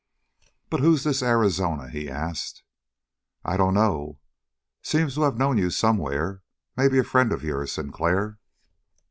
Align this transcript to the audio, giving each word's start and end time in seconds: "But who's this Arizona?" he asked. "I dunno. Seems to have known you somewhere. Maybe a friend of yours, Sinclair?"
"But 0.71 0.79
who's 0.79 1.03
this 1.03 1.21
Arizona?" 1.21 1.87
he 1.87 2.09
asked. 2.09 2.63
"I 3.45 3.55
dunno. 3.55 4.17
Seems 4.81 5.13
to 5.13 5.21
have 5.21 5.37
known 5.37 5.59
you 5.59 5.69
somewhere. 5.69 6.41
Maybe 6.75 6.97
a 6.97 7.03
friend 7.03 7.31
of 7.31 7.43
yours, 7.43 7.73
Sinclair?" 7.73 8.39